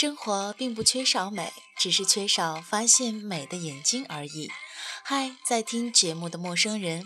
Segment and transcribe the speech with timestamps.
[0.00, 4.48] 生活并不缺少美，只是缺少发现美的眼睛而已。
[5.04, 7.02] 嗨，在听节目的陌生人，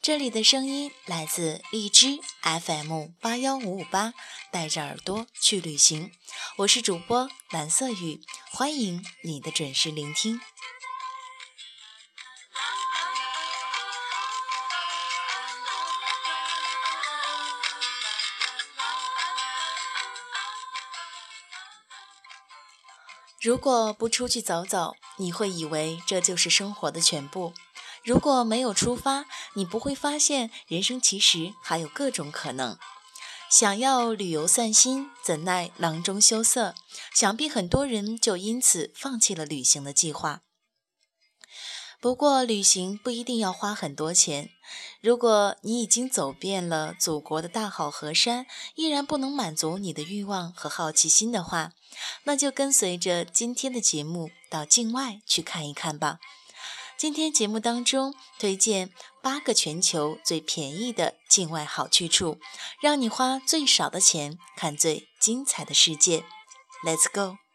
[0.00, 4.14] 这里的声音来自荔枝 FM 八幺五五八，
[4.52, 6.12] 带着耳朵去旅行。
[6.58, 8.20] 我是主播蓝色雨，
[8.52, 10.40] 欢迎你的准时聆听。
[23.46, 27.52] 如果不出去走走，你会以为这就是生活的全部；
[28.02, 32.76] 如果没有出发，你不会发现人生其实还有各种可能。
[33.48, 36.74] 想要旅游散心，怎奈囊中羞涩，
[37.14, 40.40] 想必很多人就因此放弃了旅行的计划。
[42.00, 44.50] 不过，旅行不一定要花很多钱。
[45.00, 51.72] 如果你已经走遍了祖国的大好河山，依然不能满足你的欲望和好奇心的话，
[52.24, 56.18] 那就跟随着今天的节目到境外去看一看吧。
[56.98, 58.90] 今天节目当中推荐
[59.22, 62.38] 八个全球最便宜的境外好去处，
[62.80, 66.24] 让你花最少的钱看最精彩的世界。
[66.84, 67.45] Let's go！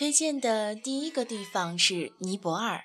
[0.00, 2.84] 推荐的第一个地方是尼泊尔。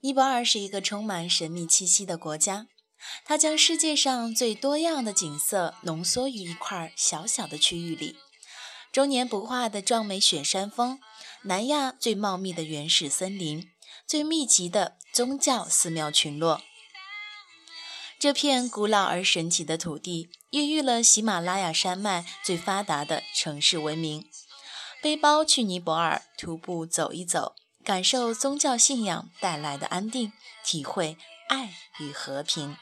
[0.00, 2.68] 尼泊尔是一个充满神秘气息的国家，
[3.22, 8.16] 它将世界上最多样的景色浓缩于一块小小的区域里：
[8.90, 10.98] 终年不化的壮美雪山峰，
[11.42, 13.68] 南亚最茂密的原始森林，
[14.06, 16.62] 最密集的宗教寺庙群落。
[18.18, 24.24] 这片古老而神奇的土地，孕育了喜马拉雅山脉最发达的城市文明。
[25.02, 30.32] 背包去尼泊尔，徒步走一走，感受宗教信仰带来的安定，
[30.64, 31.16] 体会
[31.48, 32.76] 爱与和平。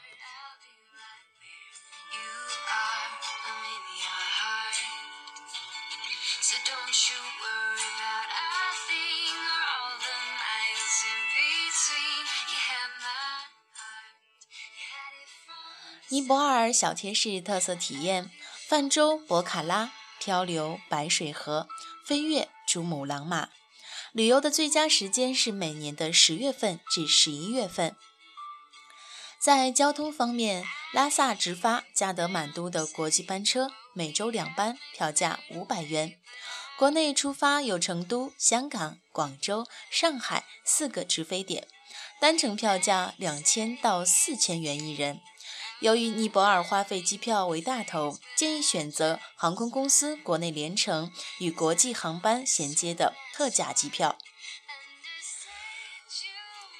[16.09, 18.29] 尼泊尔小贴士特色体验：
[18.67, 19.91] 泛舟博卡拉，
[20.23, 21.67] 漂流白水河。
[22.05, 23.49] 飞越珠穆朗玛，
[24.11, 27.95] 旅游的最佳时间是每年的十月份至十一月份。
[29.39, 30.63] 在交通方面，
[30.93, 36.11] 拉萨直发加德满都的国际班车每周两班，票价五百元；
[36.77, 41.67] 国内出发有成都、香港、广州、上海四个直飞点，
[42.19, 45.19] 单程票价两千到四千元一人。
[45.81, 54.15] 由于尼泊尔花费机票为大头，建议选择航空公司国内联程与国际航班衔接的特价机票。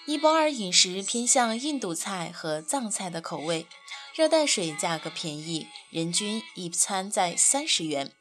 [0.05, 3.65] 尼泊尔饮食偏向印度菜和藏菜的口味，
[4.13, 8.13] 热带水价格便宜，人均一餐在三十元。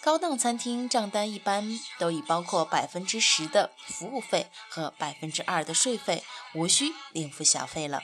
[0.00, 8.02] 高档餐厅账单一般都已包括百分之十的服务费和百分之二的税费，无需另付小费了。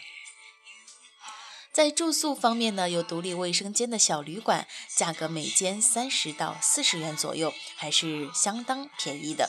[1.80, 9.48] 在住宿方面呢，有独立卫生间的小旅馆，价格每间三十到四十元左右，还是相当便宜的。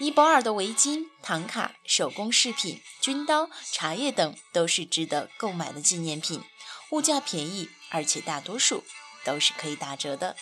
[0.00, 6.42] 尼泊尔的围巾、唐卡、手工饰品、军刀、茶叶等都是值得购买的纪念品，
[6.90, 8.82] 物价便宜，而且大多数
[9.24, 10.34] 都是可以打折的。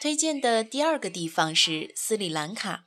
[0.00, 2.84] 推荐的第二个地方是斯里兰卡。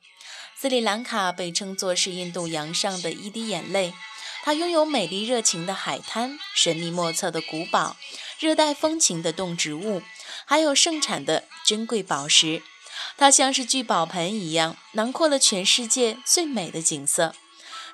[0.56, 3.94] 斯里兰卡被称作是印度洋上的一滴眼泪，
[4.42, 7.96] 它拥有美丽热情的海滩、神秘莫测的古堡、
[8.38, 10.02] 热带风情的动植物，
[10.44, 12.62] 还有盛产的珍贵宝石。
[13.16, 17.34] 它像是聚宝盆一样，囊括了全世界最美的景色。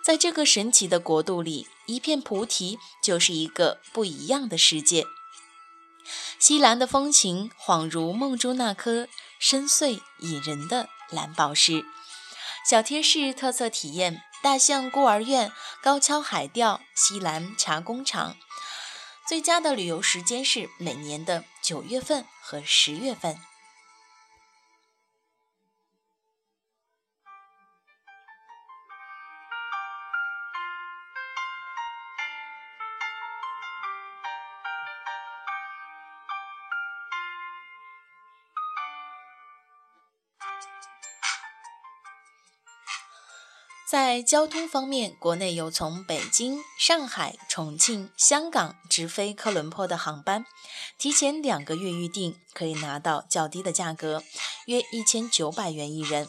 [0.03, 5.05] 在这个神奇的国度里，一片菩提就是一个不一样的世界。
[6.39, 9.09] 西兰的风情恍如梦中那颗
[9.39, 11.85] 深邃引人的蓝宝石。
[12.69, 15.53] 小贴士特色体验：大象孤儿院、
[15.83, 18.37] 高跷海钓、西兰茶工厂。
[19.29, 23.39] 最佳的旅游时间是每年的九月份和十月份。
[43.91, 50.47] 在交通方面，国内有从北京、上海、重庆、香港直飞科伦坡的航班，
[50.97, 54.23] 提前两个月预订可以拿到较低的价格，
[54.67, 56.29] 约一千九百元一人。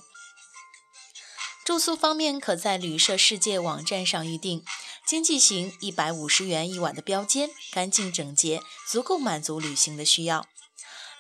[1.64, 4.66] 住宿方面，可在旅社世界网站上预订，
[5.06, 8.60] 经济型一百五十元一晚的标间，干净整洁，
[8.90, 10.48] 足够满足旅行的需要。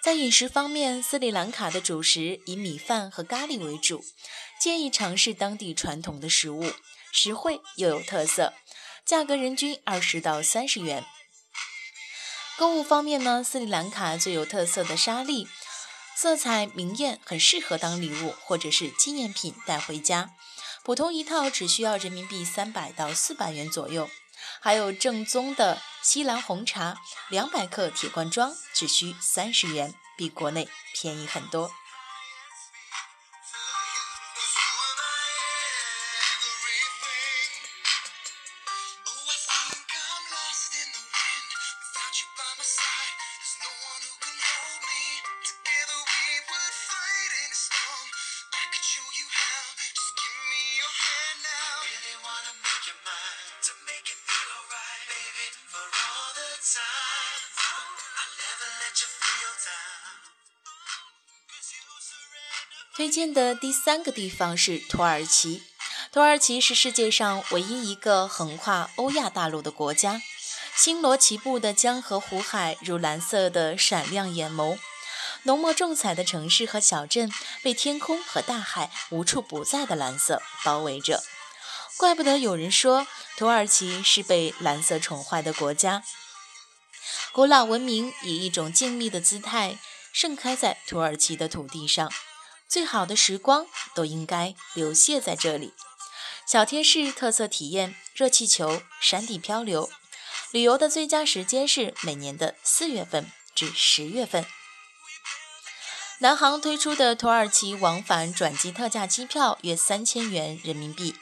[0.01, 4.03] 在饮食方面，斯里兰卡的主食以米饭和咖喱为主。
[4.59, 6.73] 建议尝试当地传统的食物，
[7.11, 8.53] 实惠又有特色，
[9.05, 11.05] 价格人均二十到三十元。
[12.57, 15.47] 购物方面呢，斯里兰卡最有特色的沙粒，
[16.15, 20.31] 色彩明艳，很适合当礼物或者是纪念品带回家。
[20.83, 24.09] 普通一套只需要人民币三百到四百元左右。
[24.63, 26.95] 还有正宗的锡兰红茶，
[27.29, 31.71] 两百克铁罐装只需三十元，比国内便宜很多。
[62.93, 65.63] 推荐的第三个地方是土耳其。
[66.11, 70.21] 土耳其是世界上唯一一个横跨欧亚大陆的国家，
[70.75, 74.77] 星罗棋布的江河湖海如蓝色的闪亮眼眸，
[75.43, 77.31] 浓墨重彩的城市和小镇
[77.63, 81.23] 被天空和大海无处不在的蓝色包围着。
[81.95, 86.03] 怪不得有人说土耳其是被蓝色宠坏的国家。
[87.31, 89.77] 古老文明以一种静谧的姿态
[90.11, 92.11] 盛开在土耳其的土地上。
[92.71, 95.73] 最好的时光都应该流泻在这里。
[96.47, 99.89] 小贴士特色体验：热气球、山地漂流。
[100.51, 104.45] 旅游的最佳时间是每年的四月份至十月份。
[106.19, 111.15] 南航推出的土耳其往返转机特价机票约三千元人民币，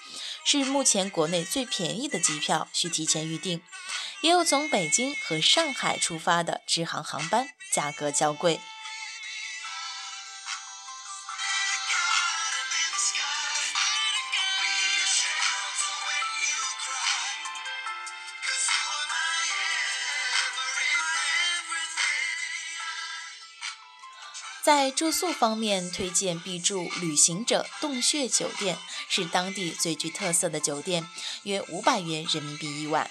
[0.46, 3.64] 是目前国内最便宜的机票，需提前预订。
[4.22, 8.60] 也有从北京和上海出发的直航航班，价格较贵。
[24.62, 31.10] 在住宿方面，推荐必住旅行者洞穴酒店，是当地最具特色的酒店，
[31.44, 33.10] 约五百元人民币一晚。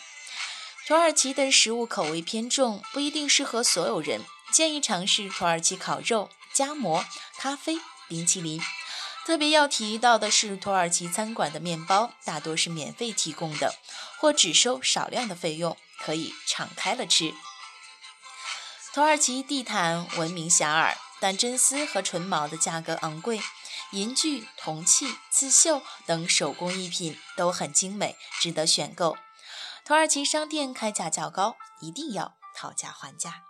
[0.87, 7.05] 土耳其的食物口味偏重，不一定适合所有人，建议尝试土耳其烤肉、夹馍、
[7.39, 7.79] 咖啡、
[8.09, 8.61] 冰淇淋。
[9.27, 13.75] 特别要提到的是，土耳其餐馆的面包大多是免费提供的，
[14.19, 17.35] 或只收少量的费用，可以敞开了吃。
[18.95, 20.95] 土耳其地毯闻名遐迩。
[21.21, 23.41] 但真丝和纯毛的价格昂贵，
[23.93, 29.17] 银具、铜器、刺绣等手工艺品都很精美，值得选购。
[29.85, 33.48] 土耳其商店开价较高，一定要讨价还价。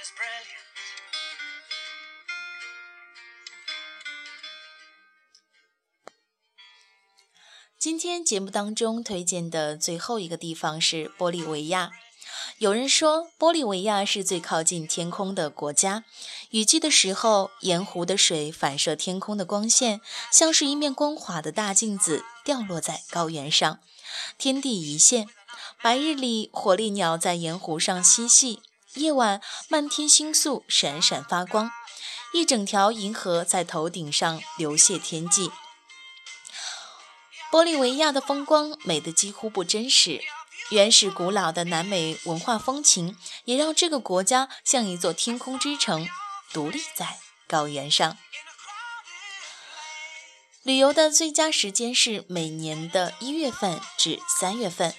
[7.78, 11.90] 今天节目当中推荐的最后一个地方是玻利维亚。
[12.58, 16.04] 有人说玻利维亚是最靠近天空的国家。
[16.50, 20.00] 雨季的时候盐湖的水反射天空的光线
[20.32, 23.80] 像是一面光滑的大镜子掉落在高原上。
[24.38, 25.28] 天地一线
[25.82, 28.62] 白日里火烈鸟在盐湖上嬉戏
[28.94, 31.70] 夜晚，漫天星宿闪闪发光，
[32.32, 35.52] 一整条银河在头顶上流泻天际。
[37.52, 40.20] 玻利维亚的风光美得几乎不真实。
[40.70, 46.08] 原始古老的南美文化风情，也让这个国家像一座天空之城，
[46.52, 48.18] 独立在高原上。
[50.64, 54.94] 旅游的最佳时间是每年的一月份至三月份。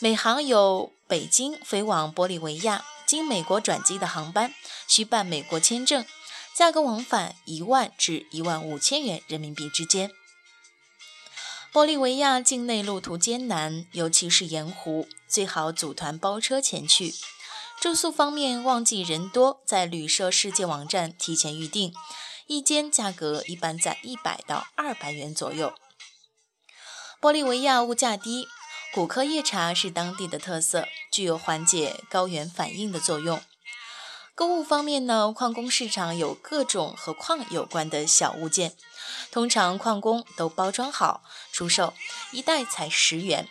[0.00, 4.52] 每航有北京飞往玻利维亚经美国转机的航班，
[4.86, 6.04] 需办美国签证，
[6.54, 10.10] 价格往返一万至一万五千元人民币之间。
[11.72, 17.14] 玻利维亚境内路途艰难，尤其是盐湖，最好组团包车前去。
[17.80, 21.94] 住宿方面，旺季人多，在旅社世界网站提前预订，
[22.46, 25.72] 一间价格一般在一百到二百元左右。
[27.22, 28.46] 玻利维亚物价低，
[28.94, 33.40] 古柯叶茶是当地的特色，具有缓解高原反应的作用。
[34.34, 38.74] 购物方面呢，矿工市场有各种和矿有关的小物件。
[39.30, 41.92] 通常矿工都包装好出售，
[42.32, 43.48] 一袋才十元，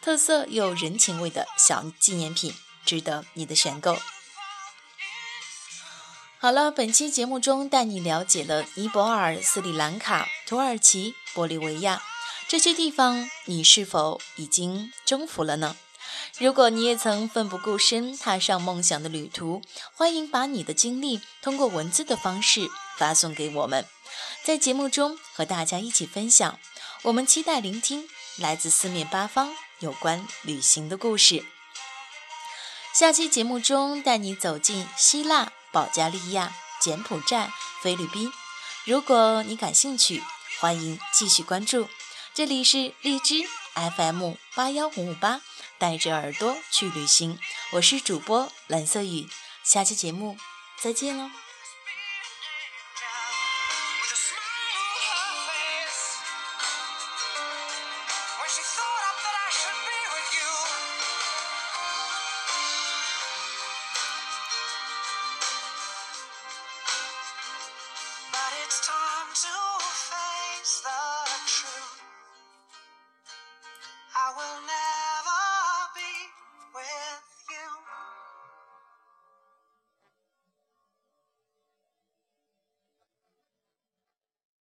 [0.00, 2.54] 特色又人情味的小纪念品，
[2.84, 3.98] 值得你的选购。
[6.38, 12.02] 好了，本期节目中带你了解了尼泊尔、斯里兰卡、土耳其、玻利维亚
[12.48, 15.76] 这些地方，你是否已经征服了呢？
[16.38, 19.60] 如果你也曾奋不顾身踏上梦想的旅途，
[19.92, 23.84] 欢迎把你的经历通过文字的方式发送给我们。
[24.46, 26.58] 在节目中和大家一起分享，
[27.02, 31.44] 我们期待聆听来自四面八方有关旅行的故事。
[32.94, 37.52] 下期节目中带你走进希腊、保加利亚、柬埔寨、
[37.82, 38.32] 菲律宾。
[38.86, 40.24] 如果你感兴趣，
[40.60, 41.88] 欢迎继续关注。
[42.38, 43.34] 这里是荔枝
[43.96, 45.40] FM 八幺五五八，
[45.76, 47.36] 带着耳朵去旅行。
[47.72, 49.26] 我是主播蓝色雨，
[49.64, 50.36] 下期节目
[50.80, 51.32] 再见喽。